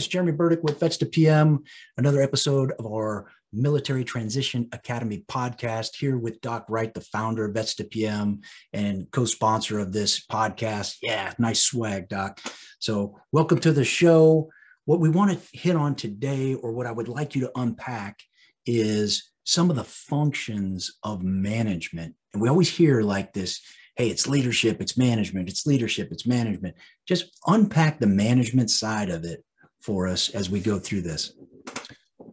it's 0.00 0.08
Jeremy 0.08 0.32
Burdick 0.32 0.62
with 0.62 0.80
Vets 0.80 0.96
to 0.96 1.04
PM, 1.04 1.62
another 1.98 2.22
episode 2.22 2.72
of 2.78 2.86
our 2.86 3.30
Military 3.52 4.02
Transition 4.02 4.66
Academy 4.72 5.26
podcast 5.28 5.94
here 5.94 6.16
with 6.16 6.40
Doc 6.40 6.64
Wright, 6.70 6.94
the 6.94 7.02
founder 7.02 7.44
of 7.44 7.52
Vets 7.52 7.74
to 7.74 7.84
PM 7.84 8.40
and 8.72 9.10
co 9.10 9.26
sponsor 9.26 9.78
of 9.78 9.92
this 9.92 10.24
podcast. 10.24 10.96
Yeah, 11.02 11.34
nice 11.38 11.60
swag, 11.60 12.08
Doc. 12.08 12.40
So, 12.78 13.18
welcome 13.30 13.60
to 13.60 13.72
the 13.72 13.84
show. 13.84 14.48
What 14.86 15.00
we 15.00 15.10
want 15.10 15.32
to 15.32 15.48
hit 15.52 15.76
on 15.76 15.96
today, 15.96 16.54
or 16.54 16.72
what 16.72 16.86
I 16.86 16.92
would 16.92 17.08
like 17.08 17.34
you 17.34 17.42
to 17.42 17.52
unpack, 17.54 18.20
is 18.64 19.30
some 19.44 19.68
of 19.68 19.76
the 19.76 19.84
functions 19.84 20.96
of 21.02 21.22
management. 21.22 22.14
And 22.32 22.40
we 22.40 22.48
always 22.48 22.70
hear 22.70 23.02
like 23.02 23.34
this 23.34 23.60
hey, 23.96 24.08
it's 24.08 24.26
leadership, 24.26 24.80
it's 24.80 24.96
management, 24.96 25.50
it's 25.50 25.66
leadership, 25.66 26.08
it's 26.10 26.26
management. 26.26 26.74
Just 27.06 27.38
unpack 27.46 28.00
the 28.00 28.06
management 28.06 28.70
side 28.70 29.10
of 29.10 29.24
it 29.24 29.44
for 29.80 30.06
us 30.06 30.30
as 30.30 30.50
we 30.50 30.60
go 30.60 30.78
through 30.78 31.02
this. 31.02 31.32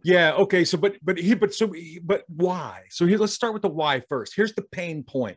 Yeah. 0.04 0.32
Okay. 0.34 0.64
So, 0.64 0.78
but 0.78 0.96
but 1.02 1.18
he 1.18 1.34
but 1.34 1.54
so 1.54 1.72
but 2.02 2.24
why? 2.28 2.82
So 2.90 3.06
here, 3.06 3.18
let's 3.18 3.32
start 3.32 3.52
with 3.52 3.62
the 3.62 3.68
why 3.68 4.00
first. 4.08 4.34
Here's 4.36 4.54
the 4.54 4.62
pain 4.62 5.02
point. 5.02 5.36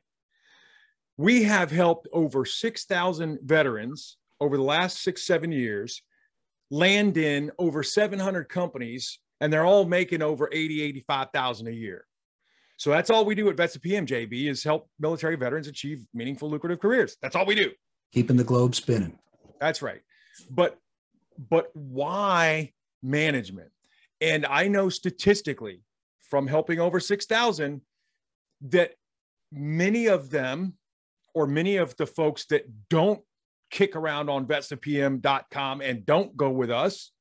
We 1.17 1.43
have 1.43 1.71
helped 1.71 2.07
over 2.13 2.45
six 2.45 2.85
thousand 2.85 3.39
veterans 3.43 4.17
over 4.39 4.57
the 4.57 4.63
last 4.63 5.01
six 5.01 5.23
seven 5.23 5.51
years 5.51 6.03
land 6.71 7.17
in 7.17 7.51
over 7.59 7.83
700 7.83 8.45
companies 8.45 9.19
and 9.41 9.51
they're 9.51 9.65
all 9.65 9.85
making 9.85 10.21
over 10.21 10.49
80 10.51 10.81
85,000 10.81 11.67
a 11.67 11.71
year. 11.71 12.05
So 12.77 12.89
that's 12.89 13.11
all 13.11 13.25
we 13.25 13.35
do 13.35 13.49
at 13.49 13.57
Vets 13.57 13.73
to 13.73 13.79
PM 13.79 14.07
JB 14.07 14.49
is 14.49 14.63
help 14.63 14.89
military 14.99 15.35
veterans 15.35 15.67
achieve 15.67 16.03
meaningful 16.13 16.49
lucrative 16.49 16.79
careers. 16.79 17.17
That's 17.21 17.35
all 17.35 17.45
we 17.45 17.55
do. 17.55 17.71
Keeping 18.11 18.37
the 18.37 18.43
globe 18.43 18.73
spinning. 18.73 19.19
That's 19.59 19.81
right. 19.81 20.01
But 20.49 20.77
but 21.37 21.69
why 21.73 22.73
management? 23.01 23.71
And 24.19 24.45
I 24.45 24.67
know 24.67 24.89
statistically 24.89 25.81
from 26.21 26.47
helping 26.47 26.79
over 26.79 26.99
6,000 26.99 27.81
that 28.69 28.93
many 29.51 30.07
of 30.07 30.29
them 30.29 30.75
or 31.33 31.47
many 31.47 31.77
of 31.77 31.95
the 31.97 32.05
folks 32.05 32.45
that 32.45 32.65
don't 32.89 33.21
kick 33.69 33.95
around 33.95 34.29
on 34.29 34.45
vetstopm.com 34.45 35.81
and 35.81 36.05
don't 36.05 36.35
go 36.37 36.49
with 36.49 36.69
us 36.69 37.11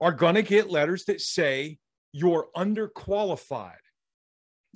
are 0.00 0.12
going 0.12 0.36
to 0.36 0.42
get 0.42 0.70
letters 0.70 1.04
that 1.06 1.20
say 1.20 1.78
you're 2.12 2.48
underqualified. 2.56 3.72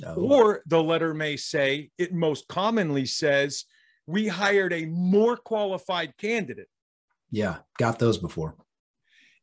Oh. 0.05 0.15
Or 0.15 0.63
the 0.67 0.83
letter 0.83 1.15
may 1.15 1.37
say, 1.37 1.91
it 1.99 2.13
most 2.13 2.47
commonly 2.49 3.07
says, 3.07 3.65
we 4.07 4.29
hired 4.29 4.73
a 4.73 4.87
more 4.87 5.37
qualified 5.37 6.17
candidate. 6.19 6.69
Yeah, 7.31 7.59
got 7.79 7.99
those 7.99 8.19
before. 8.19 8.57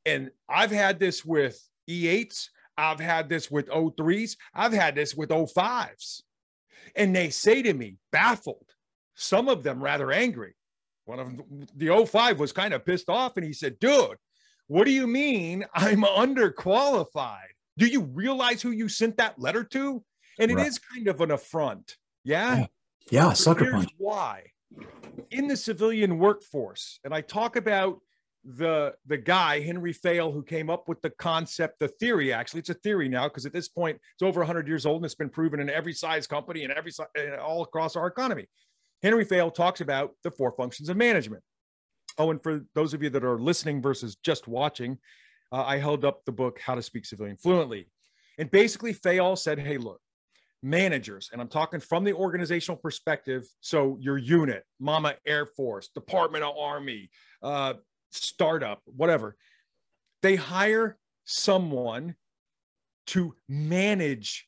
And 0.05 0.31
I've 0.49 0.71
had 0.71 0.99
this 0.99 1.25
with 1.25 1.59
E8s, 1.89 2.49
I've 2.77 2.99
had 2.99 3.29
this 3.29 3.49
with 3.49 3.67
O3s, 3.67 4.37
I've 4.53 4.73
had 4.73 4.95
this 4.95 5.15
with 5.15 5.29
O5s. 5.29 6.21
And 6.95 7.15
they 7.15 7.29
say 7.29 7.61
to 7.61 7.73
me, 7.73 7.97
baffled, 8.11 8.65
some 9.15 9.49
of 9.49 9.63
them 9.63 9.83
rather 9.83 10.11
angry. 10.11 10.55
One 11.05 11.19
of 11.19 11.27
them, 11.27 11.67
the 11.75 11.87
O5 11.87 12.37
was 12.37 12.51
kind 12.51 12.73
of 12.73 12.85
pissed 12.85 13.09
off 13.09 13.37
and 13.37 13.45
he 13.45 13.53
said, 13.53 13.79
dude, 13.79 14.17
what 14.67 14.85
do 14.85 14.91
you 14.91 15.07
mean 15.07 15.65
I'm 15.73 16.01
underqualified? 16.03 17.37
Do 17.77 17.85
you 17.87 18.01
realize 18.01 18.61
who 18.61 18.71
you 18.71 18.89
sent 18.89 19.17
that 19.17 19.39
letter 19.39 19.63
to? 19.63 20.03
And 20.39 20.51
it 20.51 20.55
right. 20.55 20.67
is 20.67 20.79
kind 20.79 21.07
of 21.07 21.21
an 21.21 21.31
affront. 21.31 21.95
Yeah. 22.23 22.57
Yeah. 22.57 22.67
yeah 23.11 23.33
sucker 23.33 23.71
punch. 23.71 23.91
Why? 23.97 24.43
In 25.31 25.47
the 25.47 25.57
civilian 25.57 26.17
workforce, 26.17 26.99
and 27.03 27.13
I 27.13 27.21
talk 27.21 27.55
about 27.55 27.99
the 28.45 28.93
the 29.07 29.17
guy 29.17 29.59
Henry 29.59 29.93
Fayol 29.93 30.31
who 30.31 30.43
came 30.43 30.69
up 30.69 30.87
with 30.87 31.01
the 31.01 31.09
concept, 31.09 31.79
the 31.79 31.87
theory. 31.87 32.31
Actually, 32.31 32.59
it's 32.59 32.69
a 32.69 32.75
theory 32.75 33.09
now 33.09 33.27
because 33.27 33.45
at 33.45 33.53
this 33.53 33.67
point 33.67 33.99
it's 34.13 34.21
over 34.21 34.41
100 34.41 34.67
years 34.67 34.85
old 34.85 34.97
and 34.97 35.05
it's 35.05 35.15
been 35.15 35.29
proven 35.29 35.59
in 35.59 35.69
every 35.69 35.93
size 35.93 36.27
company 36.27 36.63
and 36.63 36.71
every 36.71 36.91
all 37.41 37.63
across 37.63 37.95
our 37.95 38.07
economy. 38.07 38.45
Henry 39.01 39.25
Fayol 39.25 39.53
talks 39.53 39.81
about 39.81 40.11
the 40.23 40.31
four 40.31 40.51
functions 40.51 40.89
of 40.89 40.97
management. 40.97 41.43
Oh, 42.17 42.31
and 42.31 42.41
for 42.41 42.61
those 42.75 42.93
of 42.93 43.01
you 43.01 43.09
that 43.09 43.25
are 43.25 43.39
listening 43.39 43.81
versus 43.81 44.15
just 44.23 44.47
watching, 44.47 44.97
uh, 45.51 45.63
I 45.63 45.77
held 45.77 46.05
up 46.05 46.23
the 46.25 46.31
book 46.31 46.59
How 46.59 46.75
to 46.75 46.81
Speak 46.81 47.05
Civilian 47.05 47.37
Fluently, 47.37 47.87
and 48.37 48.49
basically 48.51 48.93
Fayol 48.93 49.37
said, 49.37 49.59
"Hey, 49.59 49.77
look, 49.77 49.99
managers, 50.65 51.29
and 51.31 51.39
I'm 51.39 51.47
talking 51.47 51.79
from 51.79 52.03
the 52.03 52.13
organizational 52.13 52.77
perspective. 52.77 53.47
So 53.61 53.97
your 54.01 54.17
unit, 54.17 54.63
Mama 54.79 55.13
Air 55.25 55.45
Force, 55.45 55.89
Department 55.89 56.43
of 56.43 56.57
Army, 56.57 57.11
uh, 57.43 57.75
startup, 58.11 58.81
whatever, 58.85 59.37
they 60.23 60.35
hire 60.35 60.97
someone 61.23 62.15
to 63.07 63.35
manage 63.47 64.47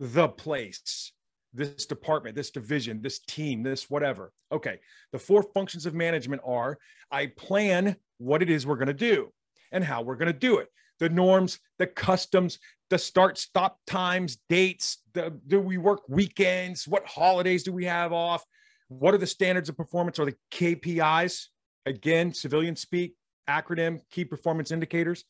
the 0.00 0.28
place, 0.28 1.12
this 1.54 1.86
department, 1.86 2.34
this 2.34 2.50
division, 2.50 3.00
this 3.00 3.20
team, 3.20 3.62
this 3.62 3.88
whatever. 3.88 4.32
Okay. 4.50 4.80
The 5.12 5.18
four 5.18 5.44
functions 5.54 5.86
of 5.86 5.94
management 5.94 6.42
are 6.44 6.78
I 7.10 7.26
plan 7.26 7.96
what 8.18 8.42
it 8.42 8.50
is 8.50 8.66
we're 8.66 8.76
going 8.76 8.88
to 8.88 8.94
do 8.94 9.32
and 9.70 9.84
how 9.84 10.02
we're 10.02 10.16
going 10.16 10.32
to 10.32 10.38
do 10.38 10.58
it 10.58 10.68
the 10.98 11.08
norms, 11.08 11.58
the 11.78 11.86
customs, 11.86 12.58
the 12.90 12.98
start 12.98 13.38
stop 13.38 13.78
times, 13.86 14.38
dates. 14.48 14.98
The, 15.12 15.38
do 15.46 15.60
we 15.60 15.78
work 15.78 16.00
weekends? 16.08 16.88
What 16.88 17.06
holidays 17.06 17.62
do 17.62 17.72
we 17.72 17.84
have 17.84 18.12
off? 18.12 18.44
What 18.88 19.14
are 19.14 19.18
the 19.18 19.26
standards 19.26 19.68
of 19.68 19.76
performance 19.76 20.18
or 20.18 20.26
the 20.26 20.36
KPIs? 20.50 21.46
Again, 21.86 22.32
civilian 22.32 22.76
speak, 22.76 23.14
acronym, 23.48 24.00
key 24.10 24.24
performance 24.24 24.70
indicators. 24.70 25.24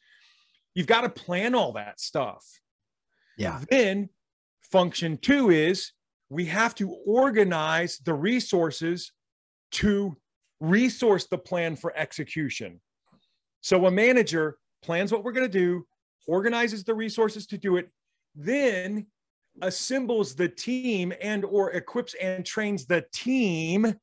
You've 0.75 0.87
got 0.87 1.03
to 1.03 1.09
plan 1.09 1.55
all 1.55 1.73
that 1.73 2.01
stuff. 2.01 2.45
Yeah. 3.37 3.61
Then 3.71 4.09
function 4.61 5.17
two 5.19 5.51
is 5.51 5.93
we 6.29 6.45
have 6.47 6.75
to 6.77 6.91
organize 7.07 7.99
the 7.99 8.15
resources 8.15 9.13
to 9.71 10.17
resource 10.61 11.27
the 11.27 11.39
plan 11.39 11.77
for 11.77 11.97
execution. 11.97 12.81
So 13.61 13.87
a 13.87 13.91
manager 13.91 14.59
plans 14.83 15.13
what 15.13 15.25
we're 15.25 15.33
going 15.33 15.51
to 15.51 15.59
do, 15.59 15.87
organizes 16.27 16.85
the 16.85 16.95
resources 16.95 17.47
to 17.47 17.59
do 17.59 17.77
it, 17.77 17.89
then 18.35 19.07
assembles 19.63 20.35
the 20.35 20.49
team 20.49 21.13
and 21.21 21.45
or 21.45 21.73
equips 21.73 22.15
and 22.15 22.45
trains 22.45 22.87
the 22.87 23.05
team 23.13 23.95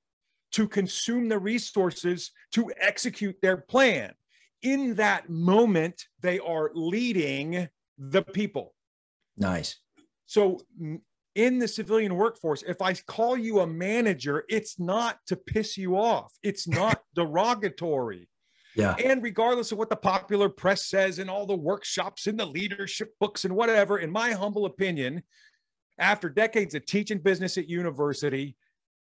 to 0.52 0.68
consume 0.68 1.30
the 1.30 1.40
resources 1.40 2.32
to 2.52 2.72
execute 2.80 3.36
their 3.42 3.58
plan. 3.58 4.14
In 4.62 4.96
that 4.96 5.30
moment, 5.30 6.04
they 6.22 6.40
are 6.40 6.72
leading 6.74 7.68
the 7.98 8.22
people. 8.22 8.74
Nice. 9.38 9.78
So 10.26 10.60
in 11.36 11.60
the 11.60 11.68
civilian 11.68 12.16
workforce, 12.16 12.64
if 12.64 12.82
I 12.82 12.94
call 12.94 13.38
you 13.38 13.60
a 13.60 13.68
manager, 13.68 14.46
it's 14.50 14.80
not 14.80 15.20
to 15.28 15.36
piss 15.36 15.78
you 15.78 15.98
off. 15.98 16.34
It's 16.42 16.68
not 16.68 17.02
derogatory. 17.16 18.30
Yeah. 18.76 18.96
And 19.04 19.24
regardless 19.24 19.72
of 19.72 19.78
what 19.78 19.90
the 19.90 19.96
popular 19.96 20.50
press 20.50 20.86
says 20.86 21.20
and 21.20 21.30
all 21.30 21.46
the 21.46 21.56
workshops 21.56 22.28
and 22.28 22.38
the 22.40 22.46
leadership 22.46 23.14
books 23.20 23.46
and 23.46 23.56
whatever, 23.56 24.00
in 24.00 24.12
my 24.12 24.32
humble 24.32 24.66
opinion, 24.66 25.24
after 25.98 26.30
decades 26.30 26.76
of 26.76 26.86
teaching 26.86 27.20
business 27.20 27.58
at 27.58 27.70
university, 27.70 28.58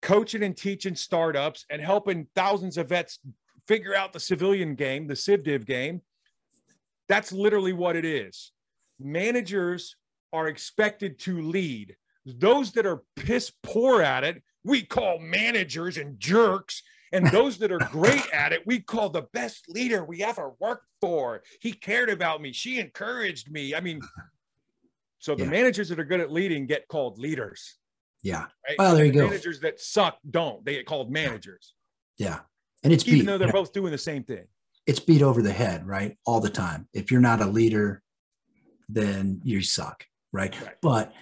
coaching 0.01 0.43
and 0.43 0.57
teaching 0.57 0.95
startups, 0.95 1.67
and 1.71 1.83
helping 1.83 2.27
thousands 2.35 2.79
of 2.79 2.89
vets 2.89 3.19
figure 3.67 3.95
out 3.95 4.13
the 4.13 4.21
civilian 4.21 4.75
game, 4.75 5.07
the 5.07 5.15
CivDiv 5.15 5.67
game, 5.67 6.01
that's 7.09 7.33
literally 7.33 7.73
what 7.75 7.97
it 7.97 8.05
is. 8.05 8.53
Managers 8.99 9.97
are 10.33 10.49
expected 10.49 11.19
to 11.21 11.43
lead. 11.43 11.97
Those 12.25 12.73
that 12.73 12.87
are 12.87 13.03
piss 13.17 13.53
poor 13.63 14.03
at 14.03 14.25
it, 14.25 14.43
we 14.65 14.83
call 14.83 15.19
managers 15.19 15.97
and 15.97 16.19
jerks 16.19 16.83
and 17.13 17.27
those 17.29 17.59
that 17.59 17.73
are 17.73 17.79
great 17.91 18.27
at 18.33 18.53
it, 18.53 18.67
we 18.67 18.81
call 18.81 19.09
the 19.09 19.27
best 19.33 19.69
leader 19.69 20.05
we 20.05 20.23
ever 20.23 20.53
worked 20.61 20.87
for. 21.01 21.43
He 21.61 21.73
cared 21.73 22.11
about 22.11 22.43
me. 22.43 22.53
She 22.53 22.79
encouraged 22.79 23.51
me. 23.51 23.75
I 23.75 23.81
mean, 23.81 24.01
so 25.19 25.35
the 25.35 25.45
yeah. 25.45 25.51
managers 25.51 25.89
that 25.89 25.99
are 25.99 26.05
good 26.05 26.21
at 26.21 26.33
leading 26.33 26.67
get 26.67 26.87
called 26.89 27.19
leaders. 27.19 27.79
Yeah. 28.23 28.47
Right? 28.67 28.79
Well, 28.79 28.95
there 28.95 29.05
you 29.05 29.13
the 29.13 29.19
go. 29.19 29.27
Managers 29.27 29.61
that 29.61 29.81
suck 29.81 30.19
don't. 30.31 30.65
They 30.65 30.75
get 30.75 30.87
called 30.87 31.11
managers. 31.11 31.75
Yeah. 32.19 32.41
And 32.85 32.93
it's 32.93 33.07
even 33.07 33.21
beat, 33.21 33.27
though 33.27 33.39
they're 33.39 33.53
both 33.53 33.73
doing 33.73 33.93
the 33.93 33.99
same 33.99 34.25
thing. 34.25 34.45
It's 34.87 35.01
beat 35.01 35.23
over 35.23 35.43
the 35.43 35.53
head, 35.53 35.87
right? 35.87 36.17
All 36.27 36.41
the 36.41 36.51
time. 36.51 36.89
If 36.93 37.11
you're 37.11 37.21
not 37.21 37.41
a 37.41 37.47
leader, 37.47 38.03
then 38.89 39.41
you 39.45 39.63
suck, 39.63 40.05
right? 40.33 40.59
right. 40.61 40.75
But 40.81 41.13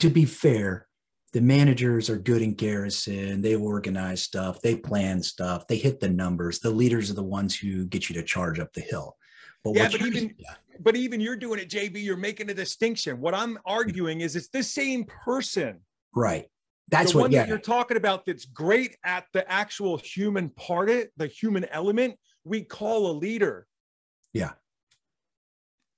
to 0.00 0.10
be 0.10 0.24
fair, 0.24 0.86
the 1.32 1.40
managers 1.40 2.10
are 2.10 2.18
good 2.18 2.42
in 2.42 2.54
garrison 2.54 3.40
they 3.40 3.54
organize 3.54 4.22
stuff 4.22 4.60
they 4.60 4.76
plan 4.76 5.22
stuff 5.22 5.66
they 5.66 5.76
hit 5.76 6.00
the 6.00 6.08
numbers 6.08 6.58
the 6.60 6.70
leaders 6.70 7.10
are 7.10 7.14
the 7.14 7.22
ones 7.22 7.56
who 7.56 7.86
get 7.86 8.08
you 8.08 8.14
to 8.14 8.22
charge 8.22 8.58
up 8.58 8.72
the 8.72 8.80
hill 8.80 9.16
but 9.62 9.74
yeah, 9.74 9.88
but 9.90 10.00
even 10.02 10.34
yeah. 10.38 10.54
but 10.80 10.96
even 10.96 11.20
you're 11.20 11.36
doing 11.36 11.60
it 11.60 11.68
jb 11.68 12.02
you're 12.02 12.16
making 12.16 12.50
a 12.50 12.54
distinction 12.54 13.20
what 13.20 13.34
i'm 13.34 13.58
arguing 13.64 14.20
is 14.20 14.36
it's 14.36 14.48
the 14.48 14.62
same 14.62 15.04
person 15.04 15.78
right 16.14 16.46
that's 16.88 17.12
the 17.12 17.18
what 17.18 17.22
one 17.22 17.32
yeah. 17.32 17.40
that 17.40 17.48
you're 17.48 17.58
talking 17.58 17.96
about 17.96 18.26
that's 18.26 18.44
great 18.46 18.96
at 19.04 19.24
the 19.32 19.48
actual 19.50 19.96
human 19.98 20.48
part 20.50 20.90
it 20.90 21.10
the 21.16 21.26
human 21.26 21.64
element 21.66 22.14
we 22.44 22.62
call 22.62 23.10
a 23.10 23.12
leader 23.12 23.66
Yeah. 24.32 24.52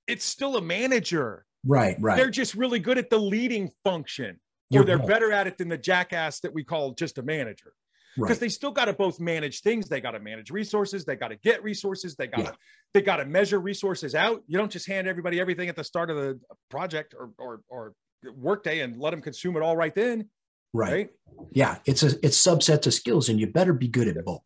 It's 0.07 0.25
still 0.25 0.57
a 0.57 0.61
manager. 0.61 1.45
Right, 1.65 1.95
right. 1.99 2.17
They're 2.17 2.29
just 2.29 2.55
really 2.55 2.79
good 2.79 2.97
at 2.97 3.09
the 3.09 3.17
leading 3.17 3.71
function, 3.85 4.39
You're 4.73 4.83
or 4.83 4.85
they're 4.85 4.97
right. 4.97 5.07
better 5.07 5.31
at 5.31 5.47
it 5.47 5.57
than 5.57 5.69
the 5.69 5.77
jackass 5.77 6.39
that 6.41 6.53
we 6.53 6.63
call 6.63 6.93
just 6.93 7.17
a 7.17 7.23
manager. 7.23 7.73
Because 8.15 8.29
right. 8.31 8.39
they 8.41 8.49
still 8.49 8.71
got 8.71 8.85
to 8.85 8.93
both 8.93 9.19
manage 9.19 9.61
things. 9.61 9.89
They 9.89 9.99
got 9.99 10.11
to 10.11 10.19
manage 10.19 10.51
resources. 10.51 11.03
They 11.03 11.15
got 11.15 11.29
to 11.29 11.35
get 11.37 11.63
resources. 11.63 12.15
They 12.15 12.27
got 12.27 12.37
to 12.37 12.43
Yeah. 12.43 12.51
they 12.93 13.01
got 13.01 13.17
to 13.17 13.25
measure 13.25 13.59
resources 13.59 14.13
out. 14.13 14.43
You 14.45 14.57
don't 14.59 14.71
just 14.71 14.87
hand 14.87 15.07
everybody 15.07 15.39
everything 15.39 15.67
at 15.67 15.75
the 15.75 15.83
start 15.83 16.11
of 16.11 16.17
the 16.17 16.39
project 16.69 17.15
or 17.17 17.31
or 17.39 17.61
or 17.69 17.93
workday 18.35 18.81
and 18.81 18.97
let 18.97 19.11
them 19.11 19.21
consume 19.21 19.57
it 19.57 19.63
all 19.63 19.75
right 19.75 19.95
then. 19.95 20.29
right. 20.73 20.91
Right. 20.91 21.09
Yeah, 21.53 21.77
it's 21.85 22.03
a 22.03 22.11
it's 22.23 22.37
subsets 22.39 22.85
of 22.85 22.93
skills, 22.93 23.29
and 23.29 23.39
you 23.39 23.47
better 23.47 23.73
be 23.73 23.87
good 23.87 24.07
at 24.07 24.23
both. 24.23 24.43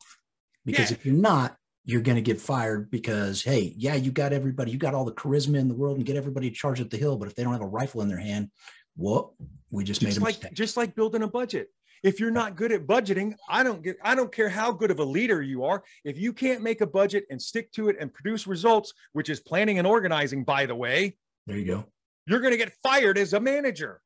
Because 0.65 0.89
Yeah. 0.91 0.97
if 0.97 1.05
you're 1.05 1.15
not, 1.15 1.57
you're 1.83 2.01
going 2.01 2.15
to 2.15 2.21
get 2.21 2.39
fired. 2.39 2.89
Because 2.89 3.43
hey, 3.43 3.73
yeah, 3.77 3.95
you 3.95 4.11
got 4.11 4.31
everybody, 4.31 4.71
you 4.71 4.77
got 4.77 4.93
all 4.93 5.03
the 5.05 5.11
charisma 5.13 5.57
in 5.57 5.67
the 5.67 5.73
world, 5.75 5.97
and 5.97 6.05
get 6.05 6.15
everybody 6.15 6.49
to 6.49 6.55
charge 6.55 6.79
at 6.79 6.89
the 6.89 6.97
hill. 6.97 7.17
But 7.17 7.27
if 7.27 7.35
they 7.35 7.43
don't 7.43 7.51
have 7.53 7.61
a 7.61 7.67
rifle 7.67 8.01
in 8.01 8.07
their 8.07 8.17
hand, 8.17 8.49
whoop, 8.97 9.33
we 9.71 9.83
just, 9.83 10.01
made 10.01 10.09
just 10.09 10.17
a 10.19 10.23
like 10.23 10.35
mistake. 10.35 10.53
just 10.53 10.77
like 10.77 10.95
building 10.95 11.23
a 11.23 11.27
budget 11.27 11.69
if 12.03 12.19
you're 12.19 12.31
not 12.31 12.55
good 12.55 12.71
at 12.71 12.85
budgeting 12.85 13.33
i 13.49 13.63
don't 13.63 13.81
get 13.83 13.97
i 14.03 14.13
don't 14.13 14.31
care 14.31 14.49
how 14.49 14.71
good 14.71 14.91
of 14.91 14.99
a 14.99 15.03
leader 15.03 15.41
you 15.41 15.63
are 15.63 15.83
if 16.03 16.17
you 16.17 16.31
can't 16.33 16.61
make 16.61 16.81
a 16.81 16.87
budget 16.87 17.25
and 17.29 17.41
stick 17.41 17.71
to 17.71 17.89
it 17.89 17.95
and 17.99 18.13
produce 18.13 18.45
results 18.47 18.93
which 19.13 19.29
is 19.29 19.39
planning 19.39 19.77
and 19.79 19.87
organizing 19.87 20.43
by 20.43 20.65
the 20.65 20.75
way 20.75 21.17
There 21.47 21.57
you 21.57 21.65
go. 21.65 21.85
you're 22.27 22.39
going 22.39 22.51
to 22.51 22.57
get 22.57 22.73
fired 22.83 23.17
as 23.17 23.33
a 23.33 23.39
manager 23.39 24.01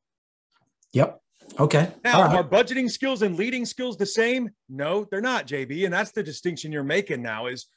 Yep. 0.93 1.21
Okay. 1.59 1.91
now 2.03 2.23
right. 2.23 2.35
are 2.37 2.43
budgeting 2.43 2.89
skills 2.89 3.21
and 3.23 3.35
leading 3.37 3.65
skills 3.65 3.97
the 3.97 4.05
same 4.05 4.49
no 4.69 5.05
they're 5.11 5.21
not 5.21 5.47
jb 5.47 5.83
and 5.85 5.93
that's 5.93 6.11
the 6.11 6.23
distinction 6.23 6.71
you're 6.71 6.83
making 6.83 7.21
now 7.21 7.47
is 7.47 7.67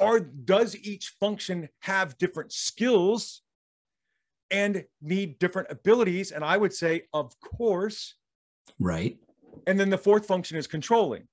are 0.00 0.20
does 0.20 0.76
each 0.76 1.14
function 1.20 1.68
have 1.80 2.16
different 2.18 2.52
skills 2.52 3.42
and 4.50 4.84
need 5.02 5.38
different 5.38 5.68
abilities 5.70 6.30
and 6.32 6.44
i 6.44 6.56
would 6.56 6.72
say 6.72 7.02
of 7.12 7.32
course 7.40 8.14
Right. 8.78 9.18
and 9.66 9.78
then 9.78 9.90
the 9.90 9.98
fourth 9.98 10.26
function 10.26 10.56
is 10.56 10.66
controlling 10.66 11.26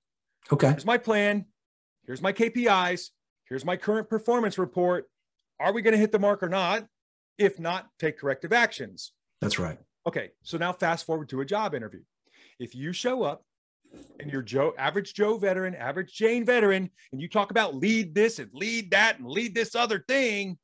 Okay. 0.52 0.70
here's 0.70 0.86
my 0.86 0.98
plan. 1.00 1.46
Here's 2.06 2.22
my 2.22 2.32
KPIs. 2.32 3.10
Here's 3.50 3.66
my 3.66 3.76
current 3.76 4.08
performance 4.08 4.60
report. 4.60 5.06
Are 5.60 5.74
we 5.74 5.82
going 5.82 5.94
to 5.94 5.98
hit 6.00 6.12
the 6.12 6.20
mark 6.20 6.44
or 6.44 6.50
not? 6.50 6.86
If 7.40 7.60
not, 7.60 7.88
take 7.98 8.20
corrective 8.20 8.54
actions. 8.54 9.14
That's 9.42 9.58
right. 9.58 9.80
Okay, 10.06 10.30
so 10.44 10.60
now 10.60 10.72
fast 10.72 11.04
forward 11.08 11.30
to 11.30 11.42
a 11.42 11.46
job 11.46 11.74
interview. 11.74 12.02
If 12.60 12.76
you 12.76 12.94
show 12.94 13.24
up 13.24 13.44
and 14.20 14.32
you're 14.32 14.44
Joe, 14.44 14.76
average 14.78 15.16
Joe 15.16 15.36
veteran, 15.40 15.74
average 15.74 16.14
Jane 16.14 16.46
veteran, 16.46 16.92
and 17.12 17.20
you 17.20 17.28
talk 17.28 17.50
about 17.50 17.74
lead 17.74 18.14
this 18.14 18.38
and 18.38 18.52
lead 18.54 18.92
that 18.92 19.18
and 19.18 19.28
lead 19.28 19.56
this 19.56 19.74
other 19.74 20.06
thing, 20.08 20.60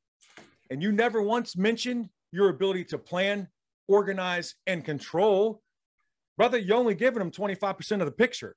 and 0.69 0.83
you 0.83 0.91
never 0.91 1.23
once 1.23 1.57
mentioned 1.57 2.07
your 2.31 2.49
ability 2.49 2.85
to 2.85 2.97
plan, 2.97 3.47
organize, 3.87 4.55
and 4.67 4.83
control, 4.83 5.61
brother, 6.37 6.57
you're 6.57 6.77
only 6.77 6.95
giving 6.95 7.19
them 7.19 7.31
25% 7.31 7.99
of 7.99 8.05
the 8.05 8.11
picture 8.11 8.55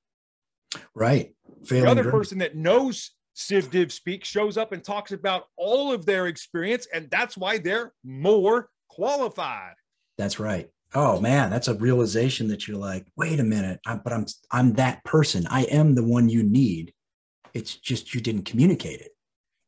Right. 0.93 1.33
the 1.69 1.87
other 1.87 2.09
person 2.11 2.37
that 2.39 2.55
knows 2.55 3.11
Civ 3.33 3.69
Div 3.69 3.91
speak 3.91 4.23
shows 4.23 4.57
up 4.57 4.71
and 4.71 4.83
talks 4.83 5.11
about 5.11 5.45
all 5.57 5.91
of 5.91 6.05
their 6.05 6.27
experience, 6.27 6.87
and 6.93 7.09
that's 7.11 7.37
why 7.37 7.57
they're 7.57 7.93
more 8.03 8.69
qualified. 8.89 9.73
That's 10.17 10.39
right. 10.39 10.69
Oh 10.93 11.19
man, 11.19 11.49
that's 11.49 11.67
a 11.67 11.75
realization 11.75 12.47
that 12.47 12.67
you're 12.67 12.77
like, 12.77 13.05
wait 13.17 13.39
a 13.39 13.43
minute, 13.43 13.79
I, 13.85 13.95
but 13.95 14.13
I'm 14.13 14.25
I'm 14.51 14.73
that 14.73 15.03
person. 15.03 15.45
I 15.49 15.63
am 15.63 15.95
the 15.95 16.03
one 16.03 16.29
you 16.29 16.43
need. 16.43 16.93
It's 17.53 17.75
just 17.75 18.13
you 18.13 18.21
didn't 18.21 18.43
communicate 18.43 19.01
it. 19.01 19.11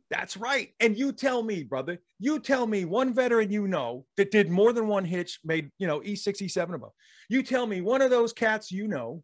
That's 0.09 0.37
right. 0.37 0.69
And 0.79 0.97
you 0.97 1.11
tell 1.11 1.43
me, 1.43 1.63
brother, 1.63 1.99
you 2.19 2.39
tell 2.39 2.65
me 2.65 2.85
one 2.85 3.13
veteran 3.13 3.51
you 3.51 3.67
know 3.67 4.05
that 4.15 4.31
did 4.31 4.49
more 4.49 4.71
than 4.71 4.87
one 4.87 5.03
hitch, 5.03 5.39
made, 5.43 5.69
you 5.77 5.87
know, 5.87 5.99
E6, 5.99 6.41
E7 6.41 6.75
above. 6.75 6.91
You 7.29 7.43
tell 7.43 7.67
me 7.67 7.81
one 7.81 8.01
of 8.01 8.09
those 8.09 8.31
cats 8.31 8.71
you 8.71 8.87
know 8.87 9.23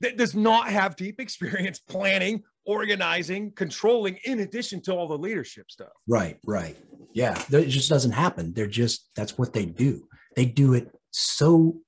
that 0.00 0.16
does 0.16 0.34
not 0.34 0.68
have 0.68 0.96
deep 0.96 1.20
experience 1.20 1.78
planning, 1.78 2.42
organizing, 2.64 3.52
controlling, 3.52 4.18
in 4.24 4.40
addition 4.40 4.80
to 4.82 4.92
all 4.92 5.08
the 5.08 5.18
leadership 5.18 5.70
stuff. 5.70 5.92
Right, 6.06 6.38
right. 6.46 6.76
Yeah, 7.12 7.40
it 7.50 7.68
just 7.68 7.88
doesn't 7.88 8.12
happen. 8.12 8.52
They're 8.52 8.66
just 8.66 9.10
that's 9.16 9.38
what 9.38 9.52
they 9.52 9.64
do. 9.64 10.06
They 10.34 10.44
do 10.44 10.74
it 10.74 10.94
so 11.12 11.80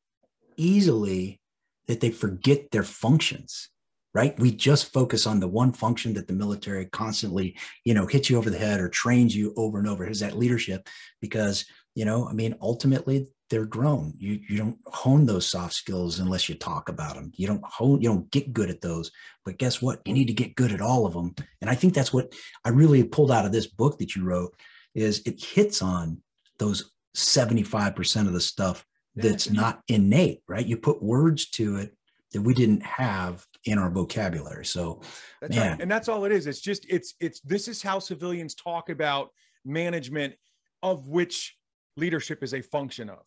easily 0.57 1.41
that 1.87 2.01
they 2.01 2.11
forget 2.11 2.71
their 2.71 2.83
functions. 2.83 3.69
Right? 4.15 4.39
We 4.39 4.51
just 4.53 4.93
focus 4.93 5.27
on 5.27 5.39
the 5.39 5.49
one 5.49 5.73
function 5.73 6.15
that 6.15 6.27
the 6.27 6.33
military 6.33 6.87
constantly, 6.87 7.57
you 7.85 7.95
know, 7.95 8.07
hits 8.07 8.31
you 8.31 8.39
over 8.39 8.51
the 8.51 8.59
head 8.59 8.81
or 8.81 8.89
trains 8.89 9.37
you 9.37 9.53
over 9.57 9.79
and 9.79 9.87
over. 9.87 10.07
Is 10.07 10.21
that 10.21 10.39
leadership? 10.39 10.89
Because 11.21 11.67
you 11.95 12.05
know, 12.05 12.29
I 12.29 12.33
mean, 12.33 12.55
ultimately 12.61 13.27
they're 13.51 13.67
grown. 13.67 14.15
You 14.19 14.41
you 14.49 14.57
don't 14.57 14.79
hone 14.87 15.27
those 15.27 15.47
soft 15.47 15.75
skills 15.75 16.21
unless 16.21 16.49
you 16.49 16.55
talk 16.55 16.89
about 16.89 17.17
them. 17.17 17.33
You 17.35 17.49
don't 17.49 17.65
hone. 17.65 18.01
You 18.01 18.11
don't 18.11 18.31
get 18.31 18.53
good 18.53 18.71
at 18.71 18.81
those. 18.81 19.11
But 19.45 19.59
guess 19.59 19.83
what? 19.83 20.01
You 20.05 20.15
need 20.15 20.27
to 20.27 20.33
get 20.33 20.55
good 20.55 20.73
at 20.73 20.81
all 20.81 21.07
of 21.07 21.13
them. 21.13 21.35
And 21.61 21.69
I 21.69 21.75
think 21.75 21.95
that's 21.95 22.13
what 22.13 22.33
I 22.65 22.69
really 22.69 23.03
pulled 23.03 23.33
out 23.33 23.47
of 23.47 23.53
this 23.53 23.67
book 23.67 23.99
that 23.99 24.15
you 24.15 24.25
wrote 24.25 24.55
is 24.95 25.23
it 25.27 25.43
hits 25.43 25.83
on 25.83 26.23
those 26.59 26.93
75% 27.17 28.27
of 28.27 28.33
the 28.33 28.41
stuff 28.41 28.85
that's 29.17 29.51
not 29.51 29.83
innate, 29.89 30.43
right? 30.47 30.65
You 30.65 30.77
put 30.77 31.03
words 31.03 31.51
to 31.51 31.79
it 31.79 31.97
that 32.33 32.43
we 32.43 32.55
didn't 32.55 32.85
have 32.85 33.45
in 33.65 33.79
our 33.79 33.91
vocabulary. 33.91 34.65
So, 34.65 35.01
That's 35.41 35.55
Man. 35.55 35.71
right. 35.73 35.81
And 35.81 35.91
that's 35.91 36.09
all 36.09 36.25
it 36.25 36.33
is. 36.33 36.47
It's 36.47 36.61
just, 36.61 36.87
it's, 36.89 37.15
it's, 37.21 37.41
this 37.41 37.69
is 37.69 37.83
how 37.83 37.99
civilians 37.99 38.55
talk 38.55 38.89
about 38.89 39.31
management 39.65 40.35
of 40.83 41.09
which 41.09 41.57
leadership 41.97 42.43
is 42.43 42.55
a 42.55 42.63
function 42.63 43.11
of. 43.11 43.27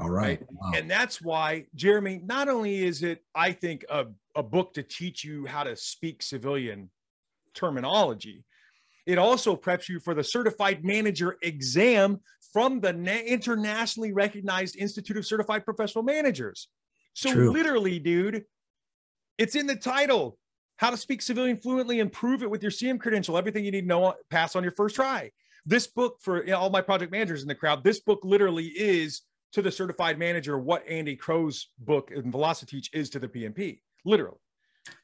all 0.00 0.10
right. 0.10 0.42
Wow. 0.50 0.72
And 0.74 0.90
that's 0.90 1.22
why, 1.22 1.66
Jeremy, 1.74 2.20
not 2.24 2.48
only 2.48 2.84
is 2.84 3.02
it, 3.02 3.24
I 3.34 3.52
think, 3.52 3.84
a, 3.88 4.06
a 4.34 4.42
book 4.42 4.74
to 4.74 4.82
teach 4.82 5.24
you 5.24 5.46
how 5.46 5.62
to 5.62 5.76
speak 5.76 6.22
civilian 6.22 6.90
terminology, 7.54 8.44
it 9.06 9.18
also 9.18 9.56
preps 9.56 9.88
you 9.88 10.00
for 10.00 10.14
the 10.14 10.24
certified 10.24 10.84
manager 10.84 11.36
exam 11.42 12.20
from 12.52 12.80
the 12.80 12.92
na- 12.92 13.12
internationally 13.12 14.12
recognized 14.12 14.76
Institute 14.76 15.16
of 15.16 15.26
Certified 15.26 15.64
Professional 15.64 16.04
Managers. 16.04 16.68
So, 17.14 17.32
True. 17.32 17.52
literally, 17.52 17.98
dude, 17.98 18.44
it's 19.38 19.54
in 19.54 19.66
the 19.66 19.76
title 19.76 20.38
how 20.76 20.90
to 20.90 20.96
speak 20.96 21.22
civilian 21.22 21.56
fluently 21.56 22.00
and 22.00 22.12
prove 22.12 22.42
it 22.42 22.50
with 22.50 22.62
your 22.62 22.72
CM 22.72 22.98
credential. 22.98 23.38
Everything 23.38 23.64
you 23.64 23.70
need 23.70 23.82
to 23.82 23.86
know, 23.86 24.14
pass 24.30 24.56
on 24.56 24.62
your 24.62 24.72
first 24.72 24.96
try. 24.96 25.30
This 25.64 25.86
book, 25.86 26.16
for 26.20 26.44
you 26.44 26.50
know, 26.50 26.58
all 26.58 26.70
my 26.70 26.80
project 26.80 27.12
managers 27.12 27.42
in 27.42 27.48
the 27.48 27.54
crowd, 27.54 27.84
this 27.84 28.00
book 28.00 28.20
literally 28.24 28.66
is 28.66 29.22
to 29.52 29.62
the 29.62 29.70
certified 29.70 30.18
manager 30.18 30.58
what 30.58 30.82
Andy 30.88 31.14
Crowe's 31.14 31.68
book 31.78 32.10
in 32.12 32.32
Velociteach 32.32 32.88
is 32.92 33.10
to 33.10 33.18
the 33.18 33.28
PMP, 33.28 33.80
literally. 34.04 34.38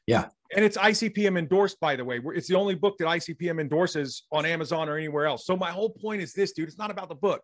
Yeah. 0.05 0.25
And 0.55 0.65
it's 0.65 0.77
ICPM 0.77 1.37
endorsed, 1.37 1.79
by 1.79 1.95
the 1.95 2.03
way. 2.03 2.19
It's 2.35 2.47
the 2.47 2.55
only 2.55 2.75
book 2.75 2.97
that 2.97 3.07
ICPM 3.07 3.61
endorses 3.61 4.23
on 4.31 4.45
Amazon 4.45 4.89
or 4.89 4.97
anywhere 4.97 5.27
else. 5.27 5.45
So 5.45 5.55
my 5.55 5.71
whole 5.71 5.91
point 5.91 6.21
is 6.21 6.33
this, 6.33 6.53
dude. 6.53 6.67
It's 6.67 6.77
not 6.77 6.91
about 6.91 7.07
the 7.07 7.15
book. 7.15 7.41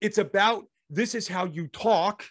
It's 0.00 0.18
about 0.18 0.64
this 0.90 1.14
is 1.14 1.28
how 1.28 1.46
you 1.46 1.68
talk. 1.68 2.24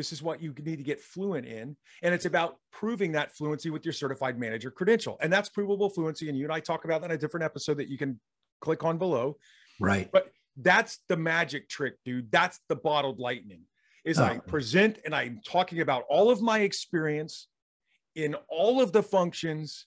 This 0.00 0.12
is 0.12 0.22
what 0.22 0.40
you 0.42 0.54
need 0.64 0.76
to 0.76 0.82
get 0.82 0.98
fluent 0.98 1.46
in. 1.46 1.76
And 2.02 2.14
it's 2.14 2.24
about 2.24 2.56
proving 2.72 3.12
that 3.12 3.36
fluency 3.36 3.68
with 3.68 3.84
your 3.84 3.92
certified 3.92 4.38
manager 4.38 4.70
credential. 4.70 5.18
And 5.20 5.30
that's 5.30 5.50
provable 5.50 5.90
fluency. 5.90 6.30
And 6.30 6.38
you 6.38 6.44
and 6.44 6.52
I 6.54 6.58
talk 6.58 6.86
about 6.86 7.02
that 7.02 7.10
in 7.10 7.16
a 7.16 7.18
different 7.18 7.44
episode 7.44 7.76
that 7.76 7.88
you 7.88 7.98
can 7.98 8.18
click 8.62 8.82
on 8.82 8.96
below. 8.96 9.36
right. 9.78 10.10
But 10.10 10.32
that's 10.56 11.00
the 11.10 11.18
magic 11.18 11.68
trick, 11.68 11.96
dude. 12.02 12.32
That's 12.32 12.60
the 12.70 12.76
bottled 12.76 13.18
lightning. 13.18 13.64
Is 14.06 14.18
I 14.18 14.36
Oh. 14.36 14.40
present 14.40 15.00
and 15.04 15.14
I'm 15.14 15.42
talking 15.44 15.82
about 15.82 16.04
all 16.08 16.30
of 16.30 16.40
my 16.40 16.60
experience 16.60 17.48
in 18.14 18.34
all 18.48 18.80
of 18.80 18.92
the 18.92 19.02
functions 19.02 19.84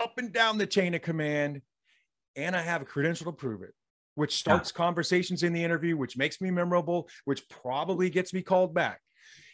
up 0.00 0.16
and 0.16 0.32
down 0.32 0.56
the 0.56 0.66
chain 0.66 0.94
of 0.94 1.02
command, 1.02 1.60
and 2.36 2.56
I 2.56 2.62
have 2.62 2.80
a 2.80 2.86
credential 2.86 3.26
to 3.26 3.32
prove 3.32 3.62
it, 3.62 3.74
which 4.14 4.34
starts 4.34 4.72
conversations 4.72 5.42
in 5.42 5.52
the 5.52 5.62
interview, 5.62 5.94
which 5.98 6.16
makes 6.16 6.40
me 6.40 6.50
memorable, 6.50 7.06
which 7.26 7.46
probably 7.50 8.08
gets 8.08 8.32
me 8.32 8.40
called 8.40 8.72
back. 8.72 9.02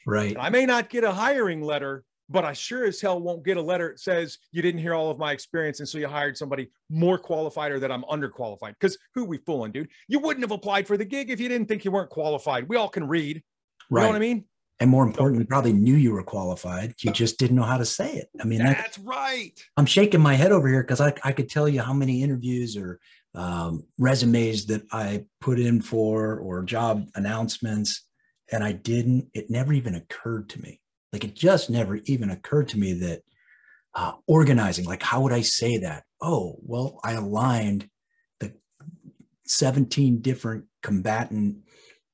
Right. 0.09 0.37
I 0.41 0.49
may 0.49 0.65
not 0.65 0.88
get 0.88 1.05
a 1.05 1.12
hiring 1.12 1.61
letter, 1.61 2.03
but 2.31 2.45
I 2.45 2.55
sure 2.55 2.87
as 2.87 2.99
hell 2.99 3.21
won't 3.21 3.45
get 3.45 3.59
a 3.59 3.62
letter 3.62 3.91
that 3.91 4.00
says 4.00 4.38
you 4.53 4.62
didn't 4.62 4.81
hear 4.81 4.95
all 4.95 5.11
of 5.11 5.19
my 5.19 5.33
experience. 5.33 5.81
And 5.81 5.88
so 5.88 5.99
you 5.99 6.09
hired 6.09 6.37
somebody 6.37 6.71
more 6.88 7.19
qualified 7.19 7.73
or 7.73 7.81
that 7.81 7.93
I'm 7.93 8.05
underqualified. 8.05 8.73
Because 8.81 8.97
who 9.15 9.27
we 9.27 9.37
fooling, 9.38 9.71
dude? 9.71 9.88
You 10.09 10.19
wouldn't 10.19 10.45
have 10.45 10.50
applied 10.50 10.87
for 10.87 10.97
the 10.97 11.05
gig 11.05 11.31
if 11.31 11.41
you 11.41 11.49
didn't 11.49 11.69
think 11.69 11.85
you 11.85 11.91
weren't 11.91 12.09
qualified. 12.09 12.69
We 12.69 12.77
all 12.77 12.88
can 12.88 13.07
read. 13.07 13.43
You 13.91 14.00
know 14.00 14.07
what 14.07 14.17
I 14.17 14.19
mean? 14.19 14.45
And 14.81 14.91
more 14.91 15.05
importantly, 15.05 15.45
probably 15.45 15.73
knew 15.73 15.95
you 15.95 16.12
were 16.12 16.23
qualified. 16.23 16.95
You 17.03 17.11
just 17.11 17.38
didn't 17.38 17.57
know 17.57 17.65
how 17.65 17.79
to 17.79 17.85
say 17.85 18.15
it. 18.15 18.29
I 18.41 18.45
mean, 18.45 18.61
that, 18.61 18.77
That's 18.77 18.99
right. 18.99 19.53
I'm 19.77 19.87
shaking 19.87 20.21
my 20.21 20.35
head 20.35 20.53
over 20.53 20.69
here 20.69 20.83
because 20.83 21.00
I, 21.00 21.12
I 21.25 21.33
could 21.33 21.50
tell 21.50 21.69
you 21.69 21.83
how 21.83 21.93
many 21.93 22.23
interviews 22.23 22.77
or 22.77 23.00
um, 23.35 23.85
resumes 23.99 24.67
that 24.67 24.83
I 24.93 25.25
put 25.41 25.59
in 25.59 25.83
for 25.83 26.38
or 26.38 26.62
job 26.62 27.09
announcements, 27.15 28.08
and 28.50 28.64
I 28.64 28.73
didn't. 28.73 29.28
It 29.35 29.50
never 29.50 29.73
even 29.73 29.95
occurred 29.95 30.49
to 30.50 30.62
me. 30.62 30.81
Like 31.12 31.25
it 31.25 31.35
just 31.35 31.71
never 31.71 31.97
even 32.05 32.31
occurred 32.31 32.69
to 32.71 32.78
me 32.78 32.93
that 32.95 33.23
uh, 33.95 34.12
organizing. 34.26 34.85
Like 34.85 35.02
how 35.02 35.23
would 35.23 35.33
I 35.33 35.40
say 35.40 35.78
that? 35.78 36.05
Oh, 36.21 36.57
well, 36.62 37.00
I 37.05 37.12
aligned 37.12 37.88
the 38.40 38.52
17 39.47 40.21
different 40.21 40.64
combatant, 40.83 41.59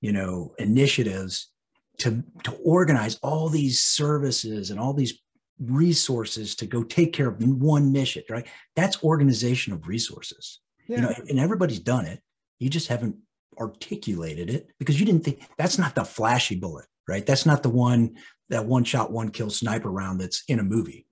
you 0.00 0.12
know, 0.12 0.54
initiatives 0.58 1.50
to, 1.98 2.22
to 2.42 2.52
organize 2.64 3.16
all 3.22 3.48
these 3.48 3.80
services 3.80 4.70
and 4.70 4.80
all 4.80 4.92
these 4.92 5.20
resources 5.60 6.54
to 6.56 6.66
go 6.66 6.82
take 6.82 7.12
care 7.12 7.28
of 7.28 7.42
one 7.42 7.92
mission, 7.92 8.22
right? 8.28 8.46
That's 8.74 9.02
organization 9.04 9.72
of 9.72 9.86
resources. 9.86 10.60
Yeah. 10.88 10.96
You 10.96 11.02
know, 11.02 11.14
and 11.28 11.40
everybody's 11.40 11.80
done 11.80 12.06
it. 12.06 12.20
You 12.58 12.68
just 12.68 12.88
haven't 12.88 13.16
articulated 13.58 14.50
it 14.50 14.68
because 14.78 14.98
you 14.98 15.06
didn't 15.06 15.24
think 15.24 15.46
that's 15.58 15.78
not 15.78 15.94
the 15.94 16.04
flashy 16.04 16.56
bullet, 16.56 16.86
right? 17.08 17.24
That's 17.24 17.46
not 17.46 17.62
the 17.62 17.70
one 17.70 18.16
that 18.50 18.66
one 18.66 18.84
shot, 18.84 19.10
one 19.10 19.30
kill 19.30 19.50
sniper 19.50 19.90
round 19.90 20.20
that's 20.20 20.44
in 20.48 20.58
a 20.58 20.62
movie. 20.62 21.06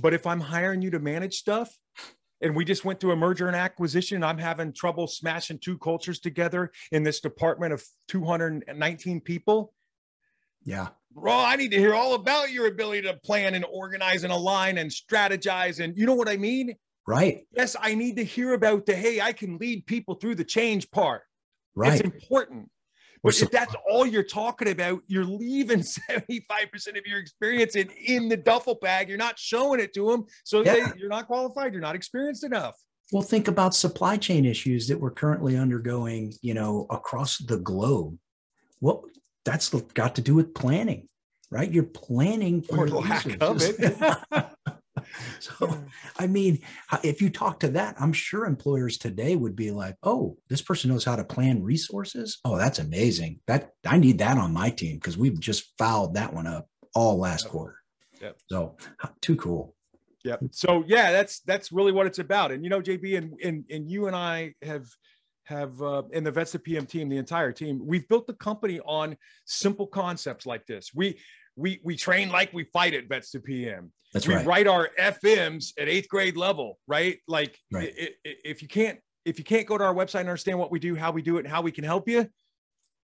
But 0.00 0.12
if 0.12 0.26
I'm 0.26 0.40
hiring 0.40 0.82
you 0.82 0.90
to 0.90 0.98
manage 0.98 1.36
stuff, 1.36 1.74
and 2.40 2.54
we 2.54 2.64
just 2.64 2.84
went 2.84 3.00
through 3.00 3.12
a 3.12 3.16
merger 3.16 3.46
and 3.46 3.56
acquisition. 3.56 4.22
I'm 4.22 4.38
having 4.38 4.72
trouble 4.72 5.06
smashing 5.06 5.58
two 5.58 5.78
cultures 5.78 6.20
together 6.20 6.70
in 6.92 7.02
this 7.02 7.20
department 7.20 7.72
of 7.72 7.82
219 8.08 9.20
people. 9.20 9.72
Yeah. 10.64 10.88
Bro, 11.12 11.32
I 11.32 11.56
need 11.56 11.70
to 11.70 11.78
hear 11.78 11.94
all 11.94 12.14
about 12.14 12.50
your 12.50 12.66
ability 12.66 13.02
to 13.02 13.14
plan 13.24 13.54
and 13.54 13.64
organize 13.72 14.24
and 14.24 14.32
align 14.32 14.78
and 14.78 14.90
strategize. 14.90 15.82
And 15.82 15.96
you 15.96 16.04
know 16.04 16.14
what 16.14 16.28
I 16.28 16.36
mean? 16.36 16.74
Right. 17.06 17.46
Yes, 17.56 17.76
I 17.80 17.94
need 17.94 18.16
to 18.16 18.24
hear 18.24 18.52
about 18.52 18.84
the 18.84 18.94
hey, 18.94 19.20
I 19.20 19.32
can 19.32 19.58
lead 19.58 19.86
people 19.86 20.16
through 20.16 20.34
the 20.34 20.44
change 20.44 20.90
part. 20.90 21.22
Right. 21.76 21.92
It's 21.92 22.00
important. 22.00 22.70
But 23.22 23.42
if 23.42 23.50
that's 23.50 23.74
all 23.88 24.06
you're 24.06 24.22
talking 24.22 24.68
about, 24.68 25.00
you're 25.06 25.24
leaving 25.24 25.80
75% 26.10 26.98
of 26.98 27.06
your 27.06 27.18
experience 27.18 27.74
in, 27.74 27.90
in 27.90 28.28
the 28.28 28.36
duffel 28.36 28.76
bag. 28.80 29.08
You're 29.08 29.18
not 29.18 29.38
showing 29.38 29.80
it 29.80 29.92
to 29.94 30.10
them. 30.10 30.26
So 30.44 30.64
yeah. 30.64 30.74
they, 30.74 30.98
you're 30.98 31.08
not 31.08 31.26
qualified. 31.26 31.72
You're 31.72 31.82
not 31.82 31.96
experienced 31.96 32.44
enough. 32.44 32.76
Well, 33.12 33.22
think 33.22 33.48
about 33.48 33.74
supply 33.74 34.16
chain 34.16 34.44
issues 34.44 34.88
that 34.88 34.98
we're 34.98 35.12
currently 35.12 35.56
undergoing, 35.56 36.34
you 36.40 36.54
know, 36.54 36.86
across 36.90 37.38
the 37.38 37.56
globe. 37.56 38.18
What 38.80 39.02
that's 39.44 39.68
got 39.70 40.16
to 40.16 40.22
do 40.22 40.34
with 40.34 40.54
planning, 40.54 41.08
right? 41.50 41.70
You're 41.70 41.84
planning 41.84 42.62
for 42.62 42.84
or 42.84 42.88
lack 42.88 43.26
of 43.40 43.58
it. 43.60 43.96
so, 45.46 45.84
I 46.18 46.26
mean, 46.26 46.60
if 47.02 47.20
you 47.20 47.30
talk 47.30 47.60
to 47.60 47.68
that, 47.68 47.96
I'm 48.00 48.12
sure 48.12 48.44
employers 48.44 48.98
today 48.98 49.36
would 49.36 49.56
be 49.56 49.70
like, 49.70 49.96
"Oh, 50.02 50.36
this 50.48 50.62
person 50.62 50.90
knows 50.90 51.04
how 51.04 51.16
to 51.16 51.24
plan 51.24 51.62
resources. 51.62 52.38
Oh, 52.44 52.56
that's 52.56 52.78
amazing. 52.78 53.40
That 53.46 53.70
I 53.86 53.98
need 53.98 54.18
that 54.18 54.38
on 54.38 54.52
my 54.52 54.70
team 54.70 54.96
because 54.96 55.18
we've 55.18 55.38
just 55.40 55.72
fouled 55.78 56.14
that 56.14 56.32
one 56.32 56.46
up 56.46 56.68
all 56.94 57.18
last 57.18 57.44
yep. 57.44 57.52
quarter." 57.52 57.76
Yep. 58.20 58.36
So, 58.48 58.76
too 59.20 59.36
cool. 59.36 59.74
Yep. 60.24 60.40
So 60.50 60.82
yeah, 60.88 61.12
that's 61.12 61.40
that's 61.40 61.70
really 61.70 61.92
what 61.92 62.06
it's 62.06 62.18
about. 62.18 62.50
And 62.50 62.64
you 62.64 62.70
know, 62.70 62.80
JB, 62.80 63.16
and 63.16 63.32
and 63.44 63.64
and 63.70 63.88
you 63.88 64.08
and 64.08 64.16
I 64.16 64.54
have 64.62 64.86
have 65.44 65.80
uh, 65.80 66.02
in 66.12 66.24
the 66.24 66.32
Vets 66.32 66.56
PM 66.64 66.86
team, 66.86 67.08
the 67.08 67.16
entire 67.16 67.52
team, 67.52 67.80
we've 67.84 68.08
built 68.08 68.26
the 68.26 68.34
company 68.34 68.80
on 68.80 69.16
simple 69.44 69.86
concepts 69.86 70.44
like 70.44 70.66
this. 70.66 70.90
We 70.92 71.18
we 71.56 71.80
we 71.82 71.96
train 71.96 72.28
like 72.28 72.52
we 72.52 72.64
fight 72.64 72.94
at 72.94 73.08
Vets 73.08 73.30
to 73.32 73.40
PM. 73.40 73.92
That's 74.12 74.26
right. 74.26 74.34
we 74.34 74.38
right. 74.38 74.46
write 74.46 74.66
our 74.66 74.90
FMs 74.98 75.72
at 75.78 75.88
eighth 75.88 76.08
grade 76.08 76.36
level, 76.36 76.78
right? 76.86 77.18
Like 77.26 77.58
right. 77.72 77.92
It, 77.96 78.16
it, 78.24 78.38
if 78.44 78.62
you 78.62 78.68
can't 78.68 78.98
if 79.24 79.38
you 79.38 79.44
can't 79.44 79.66
go 79.66 79.76
to 79.76 79.84
our 79.84 79.94
website 79.94 80.20
and 80.20 80.28
understand 80.28 80.58
what 80.58 80.70
we 80.70 80.78
do, 80.78 80.94
how 80.94 81.10
we 81.10 81.22
do 81.22 81.38
it, 81.38 81.40
and 81.40 81.48
how 81.48 81.62
we 81.62 81.72
can 81.72 81.82
help 81.82 82.08
you, 82.08 82.28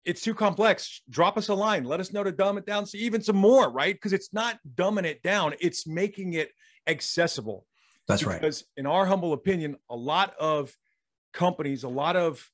it's 0.04 0.20
too 0.20 0.34
complex. 0.34 1.02
Drop 1.10 1.36
us 1.36 1.48
a 1.48 1.54
line. 1.54 1.84
Let 1.84 1.98
us 1.98 2.12
know 2.12 2.22
to 2.22 2.30
dumb 2.30 2.58
it 2.58 2.66
down, 2.66 2.86
so 2.86 2.98
even 2.98 3.22
some 3.22 3.36
more, 3.36 3.70
right? 3.70 3.94
Because 3.94 4.12
it's 4.12 4.32
not 4.32 4.58
dumbing 4.74 5.04
it 5.04 5.22
down; 5.22 5.54
it's 5.60 5.86
making 5.86 6.34
it 6.34 6.50
accessible. 6.86 7.66
That's 8.06 8.20
because 8.22 8.32
right. 8.32 8.40
Because 8.40 8.64
in 8.76 8.86
our 8.86 9.06
humble 9.06 9.32
opinion, 9.32 9.76
a 9.90 9.96
lot 9.96 10.34
of 10.38 10.74
companies, 11.32 11.84
a 11.84 11.88
lot 11.88 12.16
of 12.16 12.46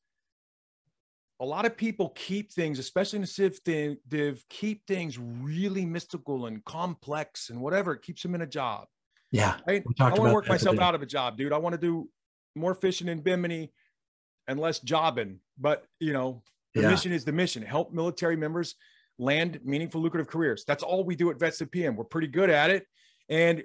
a 1.40 1.44
lot 1.44 1.64
of 1.64 1.76
people 1.76 2.11
keep 2.11 2.52
things, 2.52 2.78
especially 2.78 3.16
in 3.16 3.23
the 3.23 3.26
civ 3.26 3.59
div, 3.64 4.44
keep 4.50 4.87
things 4.87 5.18
really 5.18 5.87
mystical 5.87 6.47
and 6.47 6.62
complex 6.64 7.49
and 7.49 7.61
whatever. 7.61 7.94
It 7.94 8.02
keeps 8.02 8.23
them 8.23 8.35
in 8.35 8.42
a 8.42 8.47
job. 8.47 8.87
Yeah. 9.32 9.56
Right? 9.66 9.82
I 9.99 10.11
want 10.11 10.16
to 10.16 10.35
work 10.35 10.49
myself 10.49 10.78
out 10.78 10.94
of 10.94 11.02
a 11.02 11.06
job, 11.06 11.38
dude. 11.38 11.52
I 11.52 11.59
want 11.59 11.75
to 11.75 11.80
do 11.80 12.09
more 12.54 12.75
fishing 12.75 13.09
in 13.09 13.20
Bimini 13.20 13.73
and 14.49 14.61
less 14.61 14.80
jobbing. 14.80 15.38
But, 15.59 15.85
you 15.99 16.12
know, 16.12 16.42
the 16.75 16.82
yeah. 16.82 16.90
mission 16.90 17.12
is 17.12 17.25
the 17.25 17.32
mission 17.32 17.62
help 17.62 17.92
military 17.92 18.37
members 18.37 18.75
land 19.18 19.61
meaningful, 19.64 20.02
lucrative 20.02 20.28
careers. 20.28 20.64
That's 20.66 20.82
all 20.82 21.04
we 21.04 21.16
do 21.16 21.30
at 21.30 21.38
Vets 21.38 21.59
to 21.59 21.66
PM. 21.66 21.97
We're 21.97 22.04
pretty 22.04 22.28
good 22.28 22.50
at 22.50 22.70
it. 22.70 22.87
And 23.28 23.62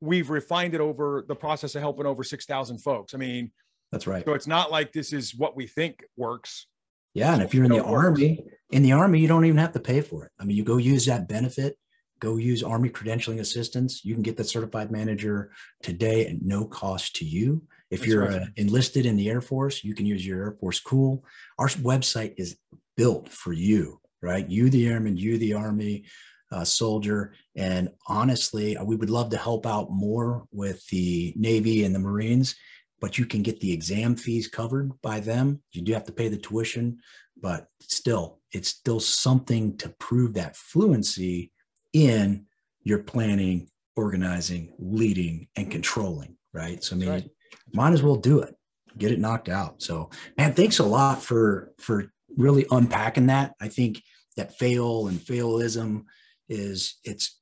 we've 0.00 0.28
refined 0.28 0.74
it 0.74 0.80
over 0.80 1.24
the 1.26 1.36
process 1.36 1.74
of 1.74 1.80
helping 1.80 2.06
over 2.06 2.22
6,000 2.22 2.78
folks. 2.78 3.14
I 3.14 3.16
mean, 3.16 3.50
that's 3.92 4.06
right. 4.06 4.24
So 4.24 4.34
it's 4.34 4.46
not 4.46 4.70
like 4.70 4.92
this 4.92 5.12
is 5.12 5.34
what 5.34 5.56
we 5.56 5.66
think 5.66 6.04
works. 6.16 6.66
Yeah, 7.14 7.32
and 7.32 7.42
if 7.42 7.54
you're 7.54 7.64
in 7.64 7.70
the 7.70 7.82
army, 7.82 8.44
in 8.70 8.82
the 8.82 8.92
army, 8.92 9.20
you 9.20 9.28
don't 9.28 9.44
even 9.44 9.58
have 9.58 9.72
to 9.72 9.80
pay 9.80 10.00
for 10.00 10.26
it. 10.26 10.32
I 10.38 10.44
mean, 10.44 10.56
you 10.56 10.64
go 10.64 10.78
use 10.78 11.06
that 11.06 11.28
benefit, 11.28 11.78
go 12.18 12.36
use 12.36 12.62
army 12.62 12.90
credentialing 12.90 13.38
assistance. 13.38 14.04
You 14.04 14.14
can 14.14 14.22
get 14.22 14.36
the 14.36 14.44
certified 14.44 14.90
manager 14.90 15.52
today 15.82 16.26
at 16.26 16.42
no 16.42 16.64
cost 16.64 17.16
to 17.16 17.24
you. 17.24 17.62
If 17.90 18.00
That's 18.00 18.10
you're 18.10 18.26
right. 18.26 18.42
uh, 18.42 18.46
enlisted 18.56 19.06
in 19.06 19.16
the 19.16 19.30
Air 19.30 19.40
Force, 19.40 19.84
you 19.84 19.94
can 19.94 20.06
use 20.06 20.26
your 20.26 20.42
Air 20.42 20.56
Force 20.58 20.80
Cool. 20.80 21.24
Our 21.58 21.68
website 21.68 22.34
is 22.36 22.56
built 22.96 23.28
for 23.28 23.52
you, 23.52 24.00
right? 24.20 24.48
You, 24.48 24.70
the 24.70 24.88
airman, 24.88 25.16
you, 25.16 25.38
the 25.38 25.54
army 25.54 26.04
uh, 26.50 26.64
soldier. 26.64 27.34
And 27.54 27.90
honestly, 28.08 28.76
we 28.82 28.96
would 28.96 29.10
love 29.10 29.30
to 29.30 29.36
help 29.36 29.66
out 29.66 29.90
more 29.90 30.46
with 30.50 30.86
the 30.88 31.32
Navy 31.36 31.84
and 31.84 31.94
the 31.94 32.00
Marines 32.00 32.56
but 33.00 33.18
you 33.18 33.26
can 33.26 33.42
get 33.42 33.60
the 33.60 33.72
exam 33.72 34.16
fees 34.16 34.48
covered 34.48 34.92
by 35.02 35.20
them. 35.20 35.60
You 35.72 35.82
do 35.82 35.92
have 35.92 36.04
to 36.04 36.12
pay 36.12 36.28
the 36.28 36.36
tuition, 36.36 36.98
but 37.40 37.66
still, 37.80 38.40
it's 38.52 38.68
still 38.68 39.00
something 39.00 39.76
to 39.78 39.88
prove 39.98 40.34
that 40.34 40.56
fluency 40.56 41.52
in 41.92 42.46
your 42.82 43.00
planning, 43.00 43.68
organizing, 43.96 44.72
leading, 44.78 45.48
and 45.56 45.70
controlling, 45.70 46.36
right? 46.52 46.82
So 46.82 46.96
I 46.96 46.98
mean, 46.98 47.08
right. 47.08 47.30
might 47.72 47.92
as 47.92 48.02
well 48.02 48.16
do 48.16 48.40
it, 48.40 48.54
get 48.96 49.12
it 49.12 49.20
knocked 49.20 49.48
out. 49.48 49.82
So, 49.82 50.10
man, 50.38 50.54
thanks 50.54 50.78
a 50.78 50.84
lot 50.84 51.22
for 51.22 51.72
for 51.78 52.12
really 52.36 52.66
unpacking 52.70 53.26
that. 53.26 53.54
I 53.60 53.68
think 53.68 54.02
that 54.36 54.58
Fayol 54.58 55.08
and 55.08 55.18
Fayolism 55.18 56.04
is 56.48 56.96
it's 57.04 57.40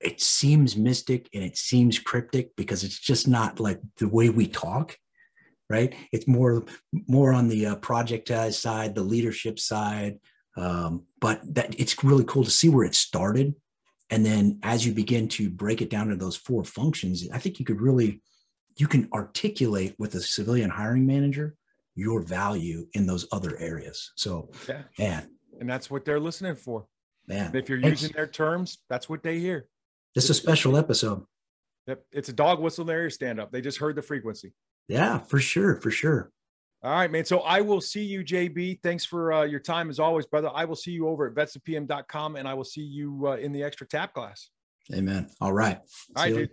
it 0.00 0.20
seems 0.20 0.76
mystic 0.76 1.28
and 1.34 1.44
it 1.44 1.56
seems 1.56 1.98
cryptic 1.98 2.54
because 2.56 2.84
it's 2.84 2.98
just 2.98 3.28
not 3.28 3.60
like 3.60 3.80
the 3.98 4.08
way 4.08 4.28
we 4.28 4.46
talk 4.46 4.96
right? 5.70 5.94
It's 6.10 6.26
more 6.26 6.64
more 7.08 7.32
on 7.32 7.48
the 7.48 7.66
uh, 7.66 7.76
projectized 7.76 8.60
side 8.60 8.94
the 8.94 9.02
leadership 9.02 9.58
side 9.58 10.18
um, 10.56 11.04
but 11.20 11.40
that 11.54 11.78
it's 11.78 12.02
really 12.02 12.24
cool 12.24 12.44
to 12.44 12.50
see 12.50 12.68
where 12.68 12.84
it 12.84 12.94
started. 12.94 13.54
And 14.10 14.26
then 14.26 14.58
as 14.64 14.84
you 14.84 14.92
begin 14.92 15.28
to 15.28 15.48
break 15.48 15.80
it 15.80 15.88
down 15.88 16.08
to 16.08 16.16
those 16.16 16.36
four 16.36 16.64
functions 16.64 17.26
i 17.32 17.38
think 17.38 17.60
you 17.60 17.64
could 17.64 17.80
really 17.80 18.20
you 18.76 18.88
can 18.88 19.08
articulate 19.12 19.94
with 19.98 20.14
a 20.14 20.20
civilian 20.20 20.70
hiring 20.70 21.06
manager 21.06 21.54
your 21.94 22.20
value 22.20 22.86
in 22.94 23.06
those 23.06 23.26
other 23.30 23.56
areas. 23.58 24.12
So 24.16 24.50
yeah. 24.68 24.82
man. 24.98 25.30
And 25.60 25.68
that's 25.68 25.90
what 25.90 26.04
they're 26.04 26.20
listening 26.20 26.56
for. 26.56 26.86
Man 27.28 27.54
if 27.54 27.68
you're 27.68 27.78
using 27.78 28.10
their 28.12 28.26
terms 28.26 28.78
that's 28.88 29.08
what 29.08 29.22
they 29.22 29.38
hear 29.38 29.68
this 30.14 30.24
is 30.24 30.30
a 30.30 30.34
special 30.34 30.76
episode. 30.76 31.24
Yep. 31.86 32.04
It's 32.12 32.28
a 32.28 32.32
dog 32.32 32.60
whistle 32.60 32.82
in 32.82 32.88
their 32.88 33.10
stand 33.10 33.40
up. 33.40 33.50
They 33.50 33.60
just 33.60 33.78
heard 33.78 33.96
the 33.96 34.02
frequency. 34.02 34.52
Yeah, 34.88 35.18
for 35.18 35.38
sure. 35.38 35.76
For 35.76 35.90
sure. 35.90 36.30
All 36.82 36.92
right, 36.92 37.10
man. 37.10 37.24
So 37.24 37.40
I 37.40 37.60
will 37.60 37.80
see 37.80 38.02
you, 38.02 38.24
JB. 38.24 38.80
Thanks 38.82 39.04
for 39.04 39.32
uh, 39.32 39.42
your 39.44 39.60
time 39.60 39.90
as 39.90 39.98
always, 39.98 40.26
brother. 40.26 40.50
I 40.54 40.64
will 40.64 40.76
see 40.76 40.92
you 40.92 41.08
over 41.08 41.26
at 41.26 41.34
vetstopm.com 41.34 42.36
and 42.36 42.48
I 42.48 42.54
will 42.54 42.64
see 42.64 42.82
you 42.82 43.28
uh, 43.28 43.36
in 43.36 43.52
the 43.52 43.62
extra 43.62 43.86
tap 43.86 44.14
class. 44.14 44.48
Amen. 44.92 45.28
All 45.40 45.52
right. 45.52 45.78
All 46.16 46.24
right, 46.24 46.34
dude. 46.34 46.50